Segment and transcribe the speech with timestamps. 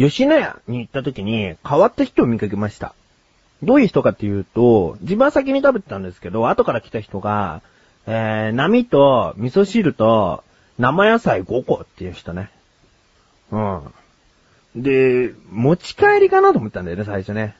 [0.00, 2.94] 吉野家に行った時に変わった人を見かけました。
[3.62, 7.60] どういう人かっていうと、自分は先に食べてたんですけど、後から来た人が、
[8.06, 10.42] えー、波と味噌汁と
[10.78, 12.50] 生野菜5個っていう人ね。
[13.52, 13.82] うん。
[14.74, 17.54] で、持ち帰りかなと思ったんだよね、最初ね。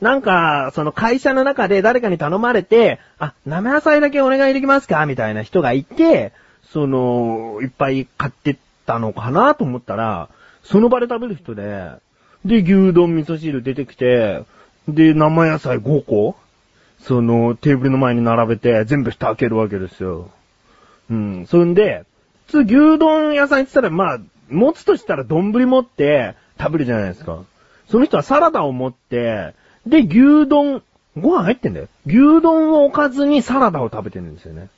[0.00, 5.06] なんか、その会社の中で誰かに頼まれて、あ、生野菜だけお願いできますか？
[5.06, 6.32] みたいな人がいて、
[6.72, 10.28] その、いっぱい買ってったのかなと思ったら、
[10.64, 11.92] その場で食べる人で、
[12.44, 14.42] で、牛丼味噌汁出てきて、
[14.88, 16.36] で、生野菜5個
[17.00, 20.30] その、テーブルの前に並べて、全部蓋開けるわけですよ。
[21.10, 21.46] うん。
[21.46, 22.04] そんで、
[22.46, 24.18] 普通牛丼屋さん行ってたら、まあ、
[24.48, 27.44] 持つとしたら丼持って食べるじゃないですか。
[27.90, 29.54] その人はサラダを持って、
[29.86, 30.82] で、牛丼、
[31.16, 31.88] ご飯入ってんだよ。
[32.06, 34.68] 牛丼を置かずにサラダを食べてるんですよね。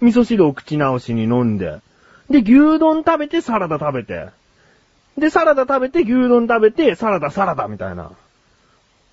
[0.00, 1.78] 味噌汁を口直しに飲んで。
[2.28, 4.28] で、牛丼食べてサラダ食べて。
[5.18, 8.12] で、サラダ食べて牛丼食べてサラダサラダみたいな。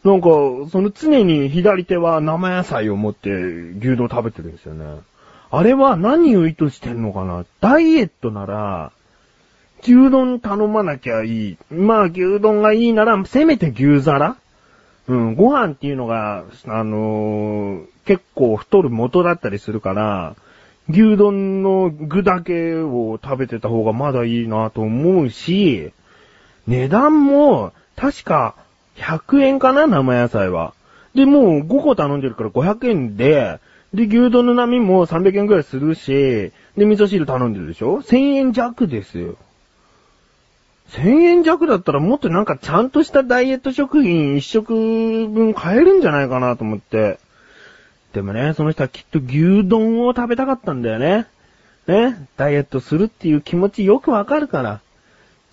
[0.03, 0.27] なんか、
[0.71, 5.01] その常に左手は生野菜を持って牛丼食べてるんですよね。
[5.51, 7.45] あれは何を意図してんのかな？
[7.59, 8.91] ダイエットなら、
[9.81, 11.57] 牛丼頼まなきゃいい。
[11.71, 14.37] まあ牛丼がいいなら、せめて牛皿
[15.07, 20.35] うん、ご飯っていうのが、あのー結構太る元だったりするから、
[20.89, 25.91] 牛丼の具だけを食べてた方がまだいいなと思うし、
[26.67, 28.55] 値段も、確か、
[28.95, 30.73] 100円かな生野菜は。
[31.13, 33.59] で、もう5個頼んでるから500円で、
[33.93, 39.35] で、牛丼の波も300円くらいするし、で、味噌汁頼んでるでしょ ?1000 円弱ですよ。
[40.89, 44.73] 1000円弱だったらもっとなんかちゃんとしたダイエット食品一食
[45.27, 47.19] 分買えるんじゃないかなと思って。
[48.13, 51.27] でもね、その人はきっと牛丼を食べたかったんだよね。
[51.87, 54.81] ね、ダイエットするっていう気持ちよくわかるから。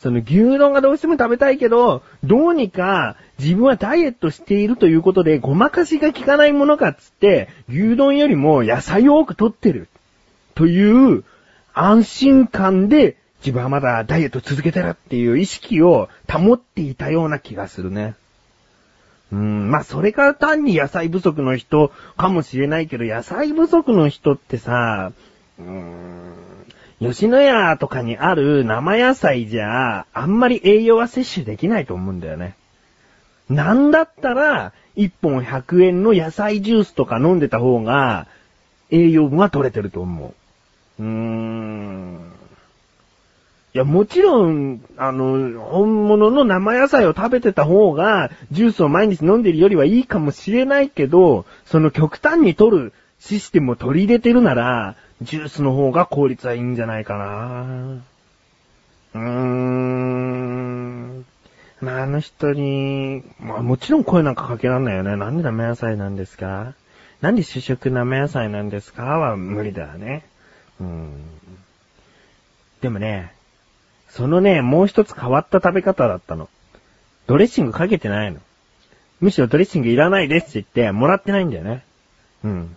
[0.00, 9.88] その牛丼がどうしても食べたいけど、どうにか自分はダイエットしているということでごまかしが効かないものかっつって、牛丼よりも野菜を多く取ってる。
[10.54, 11.24] という
[11.74, 18.14] 安心感で自分はまだダイエット続けてるっていう意識を保っていたような気がするね。
[19.32, 25.12] うん、まあそれから単に野菜不足の人かもしれないけど、野菜不足の人ってさ、
[25.58, 26.34] うーん、
[27.00, 32.54] 吉野家とかにある生野菜じゃ、あんまり栄養は摂取できないと思うんだよね。
[33.50, 38.26] なんだったら、1本100円の野菜ジュースとか飲んでた方が、
[38.90, 40.34] 栄養分は取れてると思
[40.98, 41.02] う。
[41.02, 42.35] うーん。
[43.76, 58.00] いや、もちろん、あの、本物の生野菜を食べてた方が、ジュースを毎日飲んでるよりはいいかもしれないけど、その極端に取るシステムを取り入れてるなら、ジュースの方が効率はいいんじゃないかな。
[59.12, 61.26] うーん。
[61.82, 65.16] まあ、あの人に、まあもちろん声なんかかけらんないよね。
[65.16, 66.72] なんで生野菜なんですか？
[67.20, 69.02] なんで主食生野菜なんですか？
[69.18, 70.24] は無理だよね。
[70.80, 71.24] うん。
[72.80, 73.35] でもね、
[74.08, 76.48] そのね、もう一つ変わった食べ方だったの。
[77.26, 78.40] ドレッシングかけてないの。
[79.20, 81.84] むしろドレッシングいらないですって言って、もらってないんだよね。
[82.44, 82.76] うん。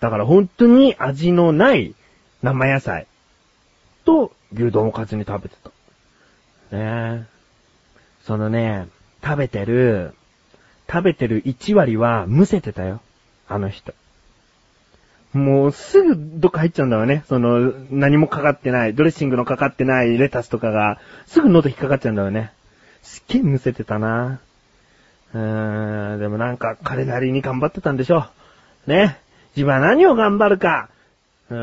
[0.00, 1.94] だから本当に味のない
[2.42, 3.06] 生野菜
[4.04, 5.70] と牛丼をカツに食べてた。
[6.76, 7.24] ねえ。
[8.24, 8.88] そのね、
[9.24, 10.14] 食べてる、
[10.88, 13.00] 食べてる1割はむせてたよ。
[13.48, 13.94] あの人。
[15.32, 17.24] もうすぐどっか入っちゃうんだわね。
[17.28, 22.52] その、何もかかってない、ドレッシングのかかってないレタスとかが、すぐ喉引っかかっちゃうんだわね。
[23.02, 24.40] すっげえむせてたな。
[25.34, 28.26] うーん、でもなんか彼なりに頑張ってたんでしょ
[28.86, 28.90] う。
[28.90, 29.18] ね。
[29.54, 30.88] 自分は何を頑張るか。
[31.50, 31.58] うーん、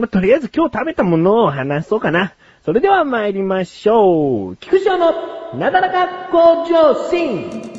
[0.00, 2.34] まあ、とりあえず今日食べたものを話そうかな。
[2.64, 4.56] それでは参りましょう。
[4.56, 5.12] 菊池の
[5.54, 7.73] なだらか向上心。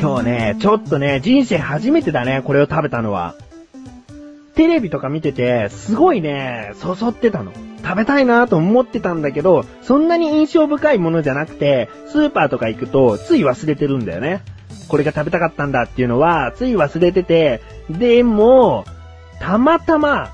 [0.00, 3.34] 今日ね、ちょっとね、人生初めてだね、これを食べたのは。
[4.54, 7.52] テレビとか見てて、すごいね、そそってたの。
[7.82, 14.42] 食べたいなと思ってたんだけど、そんなに印象深いものじゃなくて、スーパーとか行くと、つい忘れてるんだよね。
[14.88, 17.60] これが食べたかったんだっていうのは、つい忘れてて、
[17.90, 18.84] でも、
[19.40, 20.30] たまたま、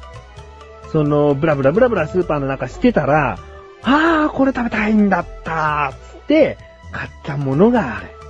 [0.93, 3.39] その、ブラブラブラブラスーパーの中してたら、
[3.83, 6.59] あー、これ食べたいんだったつって、
[6.93, 8.24] 買ったものがある。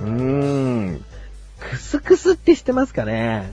[0.00, 1.04] うーん。
[1.60, 3.52] クスクスって知ってますかね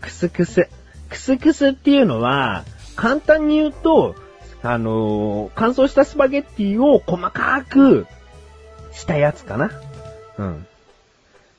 [0.00, 0.68] クスクス。
[1.10, 2.64] クスクスっていうのは、
[2.96, 4.14] 簡単に言うと、
[4.62, 8.06] あのー乾燥したスパゲッティを細かく
[8.92, 9.70] したやつかな。
[10.38, 10.66] うん。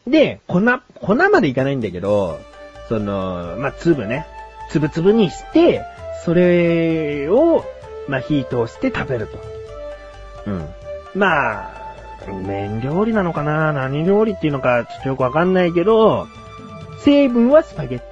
[0.08, 0.62] で、粉、
[1.02, 2.40] 粉までいかないんだけど、
[2.90, 4.28] その、まあ、粒ね。
[4.72, 5.84] 粒々にして、
[6.24, 7.64] それを、
[8.08, 9.38] まあ、火通して食べると。
[10.48, 10.70] うん。
[11.14, 11.75] まあ、
[12.46, 13.74] 麺料理なのかな？
[13.74, 16.28] 何料理っていうのかちょっとよくわかんないけど、
[17.00, 18.06] 成分はスパゲッテ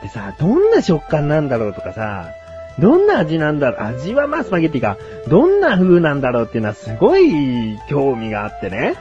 [0.00, 0.02] ィ。
[0.02, 2.30] でさ、どんな食感なんだろうとかさ、
[2.78, 4.98] どんな味なんだろう、味はまあスパゲッティか、
[5.28, 8.96] どんな風なんだろうっていうのはすごい興味があってね。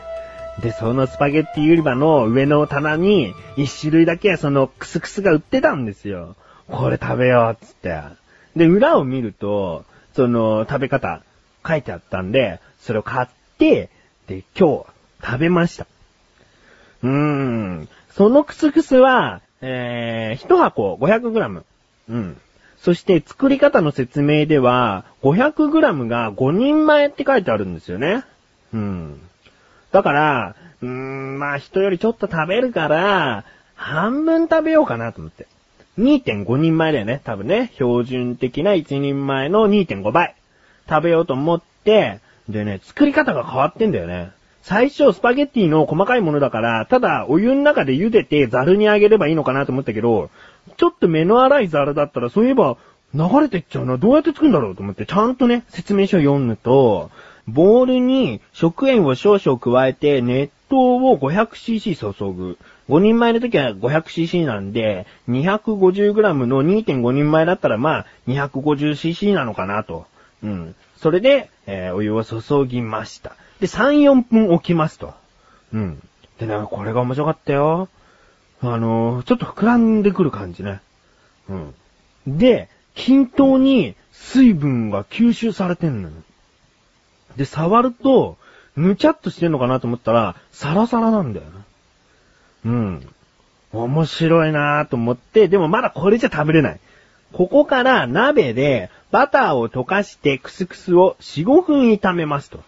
[0.62, 6.38] で、そのスパゲッティ売り場の上の棚に、一種類だけそのクスクスが売ってたんですよ。
[6.70, 8.02] これ食べようっつって。
[8.56, 9.84] で、裏を見ると、
[10.14, 11.22] その食べ方
[11.68, 13.90] 書いてあったんで、それを買っ、で、
[14.28, 14.86] 今日
[15.24, 15.88] 食べました。
[17.04, 17.90] うーん。
[18.12, 21.64] そのクスクスは、えー、一箱 500g。
[22.10, 22.38] うん。
[22.78, 28.24] そして作り方の説明では、500g が5人前って書いてあるんですよね。
[28.74, 29.22] うん。
[29.92, 35.48] だから、うーん、まあ人よりちょっと食べるから、半分食べようかなと思って。
[35.98, 37.72] 2.5人前だよね、多分ね。
[37.76, 40.36] 標準的な1人前の2.5倍。
[40.88, 42.20] 食べようと思って、
[42.50, 44.32] でね、作り方が変わってんだよね。
[44.62, 50.30] 最初、スパゲッティの細かいものだから、ただ、お湯の中で茹でてザルにあげればいいのかなと思ったけど、
[50.78, 52.78] ちょっと目の粗いザルだったら、そういえば、
[53.14, 53.98] 流れてっちゃうな。
[53.98, 57.12] どうやって作るんだろうと思って、ちゃんとね、説明書を読むと、
[57.48, 62.58] ボウルに食塩を少々加えて、熱湯を 500cc 注ぐ。
[62.90, 70.06] 5人前の時は 500cc なんで、250g の2.5人前だったらまあ、250cc なのかなと。
[70.44, 70.76] うん。
[71.06, 73.36] それで、えーお湯を注ぎました。
[73.60, 75.14] で、3、4分置きますと。
[75.72, 76.02] うん。
[76.40, 77.90] でね、これが面白かったよ。
[78.60, 80.82] あのーちょっと膨らんでくる感じね。
[81.48, 81.76] うん。
[82.26, 86.16] で、均等に水分が吸収されてんのよ。
[87.38, 88.38] で、触ると、
[88.76, 91.52] ぬちゃっとしてんのかなと思ったら、サラサラなんだよね。
[92.66, 93.10] うん。
[93.74, 96.80] 面白いなぁと思って、でもまだこれじゃ食べれない。
[97.32, 102.64] ここから鍋でバターを溶かしてクスクスを4、5分炒めますと。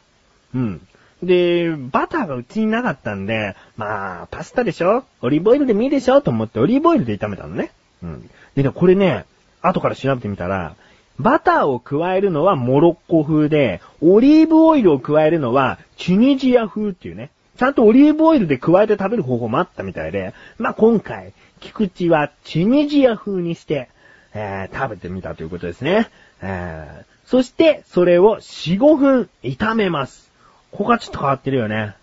[0.56, 0.82] うん。
[1.24, 5.04] で、バターがうちになかったんで、まあ、パスタでしょ？
[5.22, 6.22] オリーブオイルでもいいでしょ？
[6.22, 7.72] と思ってオリーブオイルで炒めたのね。
[8.04, 8.30] うん。
[8.56, 9.26] でね、これね、
[9.62, 10.76] 後から調べてみたら、
[11.20, 17.32] バターを加えるのはモロッコ風で、オリーブオイルを加えるのはチュニジア風っていうね。
[17.58, 23.90] ちゃんとオリーブオイルで加えて食べる方法もあったみたいで、まあ今回、菊池はチュニジア風にして、
[24.40, 26.10] えー食べてみたということですね。
[26.42, 30.32] えーそして、それを4、5分炒めます。
[30.72, 31.94] ここがちょっと変わってるよね。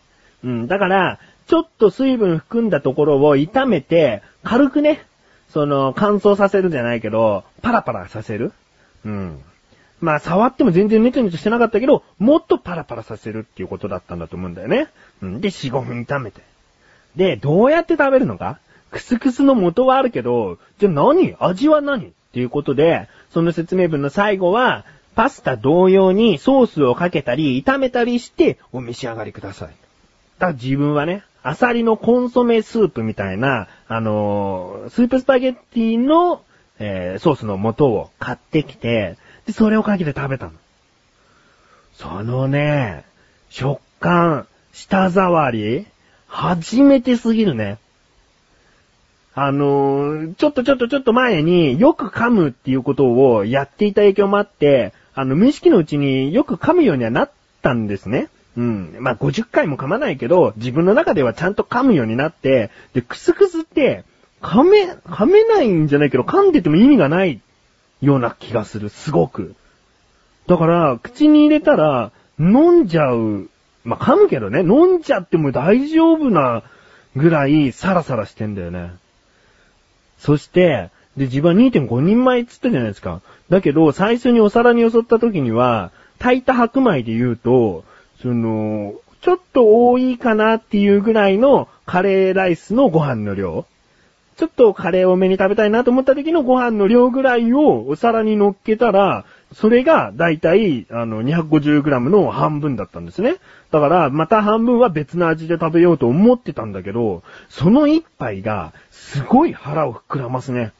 [0.42, 5.06] うん、だから、ちょっと水分含んだところを炒めて、軽くね、
[5.48, 8.52] その、乾燥させるじゃないけど、パラパラさせる
[9.06, 9.40] うん。
[10.02, 14.88] まあ、触っても全然ネチネチしてなかったけど、もっとパラパラさせるっていうことだったんだと思うんだよね。
[15.22, 15.40] うん。
[15.40, 16.42] で、4、5分炒めて。
[17.16, 18.58] で、どうやって食べるのか？
[18.90, 21.34] クスクスの元はあるけど、じゃあ何？
[21.38, 22.12] 味は何？
[22.34, 24.84] っていうことで、その説明文の最後は、
[25.14, 29.68] パスタ同様にソースをかけたり、炒めたりしてお召し上がりください。
[30.40, 36.42] だ自分はね、アサリのコンソメスープみたいな、あのースープスパゲッティの、
[36.80, 39.16] えーソースの素を買ってきて、
[39.46, 40.52] で、それをかけて食べたの。
[41.92, 43.04] そのね、
[43.48, 45.86] 食感、舌触り、
[46.26, 47.78] 初めてすぎるね。
[49.36, 57.30] あのちょっとちょっとちょっと前によく噛むっていうことをやっていた影響もあって、あの、無意識のうちによく噛むようにはなっ
[57.62, 58.28] たんですね。
[58.56, 58.96] うん。
[59.00, 64.04] まあ、50回も噛まないけど、自分の中ではちゃんと噛むようになって、で、クスクスって、
[64.40, 67.40] 噛め、噛めないんじゃないけど、噛んでても意味がない
[68.02, 69.54] ような気がする、すごく。
[70.46, 73.48] だから、口に入れたら、飲んじゃう。
[73.84, 76.62] まあ、噛むけどね、飲んじゃっても大丈夫な
[77.16, 78.92] ぐらいサラサラしてんだよね。
[80.24, 80.88] そして、
[81.18, 83.20] で、自分は2.5人前っつったじゃないですか。
[83.50, 87.84] だけど、最初にお皿に襲った時には、炊いた白米で言うと、
[88.22, 93.66] その、ちょっと多いかなっていうぐらいのカレーライスのご飯の量。
[94.38, 103.36] ちょっとカレー多めに食べたいなと思った時のご飯の量ぐらいをお皿に乗っけたら、それがだいたいあの 250g の半分だったんですね。
[103.70, 110.72] だからまた半分は別の味で食べようと思ってたんだけど、その一杯がすごい腹を膨らますね。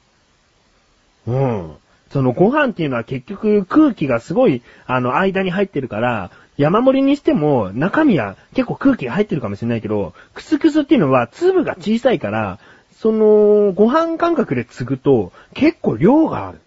[1.27, 1.75] うん。
[2.11, 12.59] そのご飯っていうのは結局空気がすごいあの間に入ってるから、山盛りにしても中身は結構空気が入ってるかもしれないけど、クスクスっていうのは粒が小さいから、
[12.97, 16.61] その、ご飯感覚で継ぐと、結構量がある。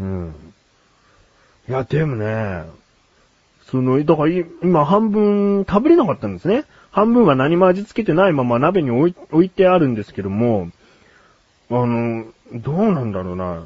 [0.00, 0.34] うん。
[1.68, 2.64] いや、でもね、
[3.66, 4.30] その、だから
[4.62, 6.64] 今半分食べれなかったんですね。
[6.90, 10.70] 半分は何も味付けてないまま鍋に置い置いてあるんですけども、
[11.70, 13.64] あの、どうなんだろうな。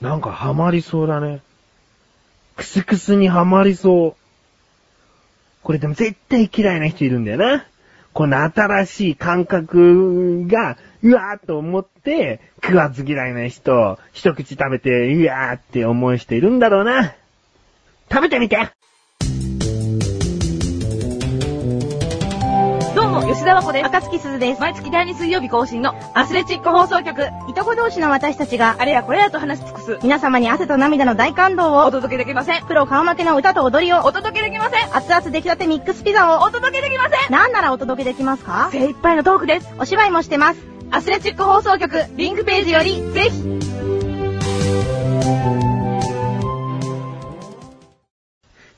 [0.00, 1.40] なんかハマりそうだね。
[2.56, 4.16] クスクスにハマりそう。
[5.62, 7.66] これでも絶対嫌いな人いるんだよな。
[8.12, 17.14] この新しい感覚が、うわーと思って、食わず嫌いな人、一口食べて、うわーって思いしているんだろうな。
[18.10, 18.56] 食べてみて
[23.30, 23.86] 吉田和子です。
[23.86, 24.60] 赤月鈴です。
[24.60, 27.28] 毎月第2水曜日更新のアスレチック放送局。
[27.48, 29.98] いとこ同士の私たちが、あれやこれやと話し尽くす。
[30.02, 32.66] 皆様に汗と涙の大感動を、お届けできません。
[32.66, 34.96] プロ顔負けの歌と踊りを、お届けできません。
[34.96, 37.32] 熱々出来立てミックスピザを、お届けできません。
[37.32, 38.68] なんならお届けできますか？
[38.72, 39.72] 精一杯のトークです。
[39.78, 40.60] お芝居もしてます。
[40.90, 43.30] アスレチック放送局、リンクページより、ぜひ。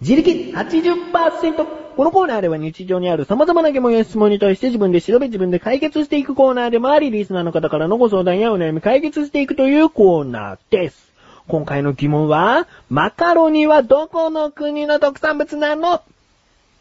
[0.03, 11.13] 自力80%このコーナーでは日常にある様々な疑問や質問に対して自分で調べ自分で解決していくコーナーでもあり、リスナーの方からのご相談やお悩み解決していくというコーナーです。
[11.49, 16.03] 今回の疑問は、マカロニはどこの国の特産物なの？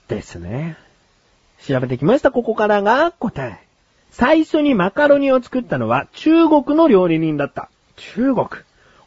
[0.07, 0.77] ですね。
[1.67, 3.59] 調べてきました、ここからが答え。
[4.11, 7.69] 最初にマカロニを作ったのは中国の料理人だった。
[7.97, 8.47] 中国。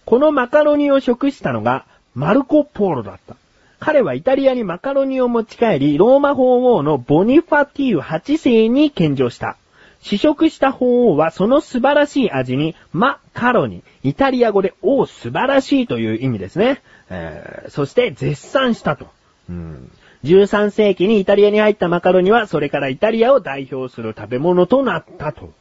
[0.05, 3.37] このマカロニを食したのがマルコ・ポーロだった。
[3.85, 9.59] 彼はイタリアにマカロニを持ち帰り、ローマ法王のボニファティウ8世に献上した。
[10.01, 16.81] 試食した法王はその素晴らしい味にマカロニ、イタリア語でお素晴らしいという意味ですね。
[17.11, 19.07] えーそして絶賛したと。
[19.51, 19.91] うん
[20.25, 25.53] 13世紀にイタリアに入ったマカロニはそれからイタリアを代表する食べ物となったと。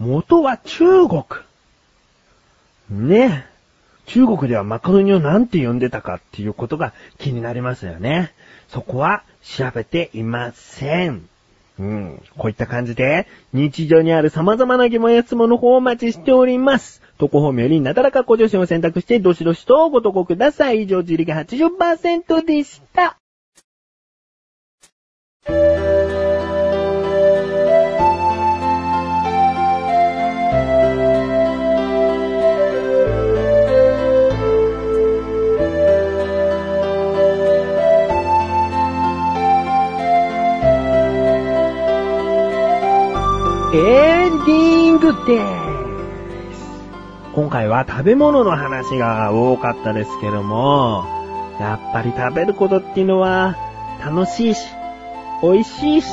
[0.00, 1.22] 元は中国。
[2.90, 3.46] ね。
[4.06, 8.32] 中国ではマカロニを何て呼んでたかっていうことが気になりますよね。
[8.68, 11.28] そこは調べていません。
[11.78, 12.22] うん。
[12.36, 17.00] こういった感じで、日常にある様々な疑問や質問の方をお待ちしております。
[17.18, 20.82] 投稿方面よりなだらかご助身を選択して、どしどしとご投稿ください。
[20.82, 23.16] 以上、自力80%でした。
[45.26, 46.60] です。
[47.34, 51.04] 今回は食べ物の話が多かったですけども、
[51.60, 53.56] やっぱり食べることっていうのは
[54.04, 54.60] 楽しいし、
[55.42, 56.06] 美味しいし、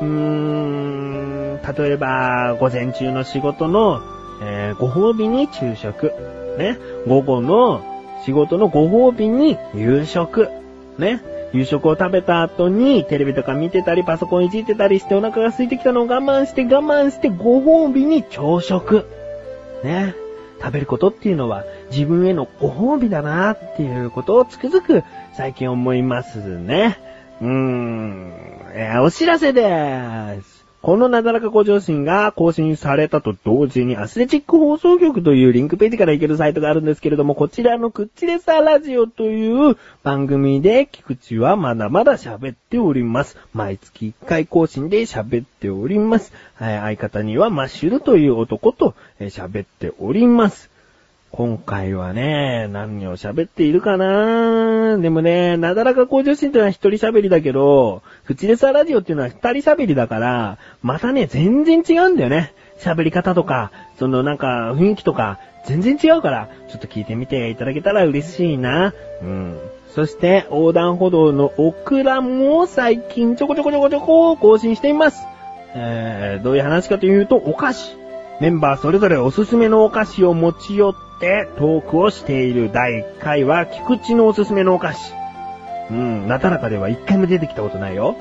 [0.00, 4.00] うーん、例えば午前中の仕事の、
[4.42, 6.12] えーご褒美に昼食、
[6.58, 7.82] ね、午後の
[8.24, 10.48] 仕事のご褒美に夕食、
[10.98, 11.20] ね、
[11.52, 19.06] 夕食を食べた後にテレビとか見てたりパソコンいじってたりしてお腹が空いてきたのを我慢して我慢してご褒美に朝食。
[19.84, 20.14] ね。
[20.60, 25.02] 食べることっていうのは自分へのご褒美だなっていうことをつくづく
[25.34, 26.98] 最近思いますね。
[27.40, 28.32] うーん。
[28.74, 30.61] えーお知らせでーす。
[30.82, 43.38] このなだらか向上心が更新されたと同時にアスレチック放送局というリンクページから行けるサイトがあるんですけれども、こちらのクッチレサラジオという番組で菊池はまだまだ喋っております。
[43.54, 46.32] 毎月1回更新で喋っております。
[46.54, 50.71] はい相方にはマッシュルという男と喋っております。
[51.34, 54.98] 今回はね、何を喋っているかな？
[54.98, 62.52] でもね、なだらか向上心ってのは一人喋りだけど、フチレサラジオっていうのは二人喋りだから、またね、全然違うんだよね。
[62.78, 68.92] 喋り方とか、そのなんか雰囲気とか、全然違うから、ちょっと聞いてみていただけたら嬉しいな。
[69.22, 69.58] うん。
[69.94, 75.24] そして、横断歩道のオクラも最近ちょこちょこちょこちょこ更新しています。
[75.74, 78.01] えー、どういう話かというと、お菓子。
[78.40, 85.12] メンバーそれぞれおすすめのお菓子を持ち寄ってトークをしている第1回は菊池のおすすめのお菓子。
[85.90, 88.16] うん、なだらかでは一回も出てきたことないよ。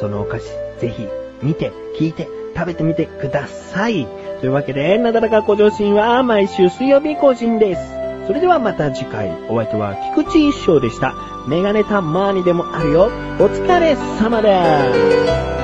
[0.00, 0.44] そのお菓子、
[0.80, 1.06] ぜひ
[1.42, 4.06] 見て、聞いて、食べてみてください。
[4.40, 7.94] というわけで、なだらかご上心は毎週水曜日更新です。
[8.26, 11.14] それではまた次回、お相手は菊池一生でした。
[11.46, 13.04] メガネたまーにでもあるよ。
[13.38, 15.63] お疲れ様です。